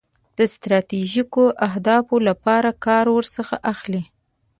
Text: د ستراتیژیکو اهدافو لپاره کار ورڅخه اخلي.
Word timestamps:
د 0.37 0.39
ستراتیژیکو 0.53 1.43
اهدافو 1.67 2.15
لپاره 2.27 2.69
کار 2.85 3.05
ورڅخه 3.15 3.57
اخلي. 3.73 4.03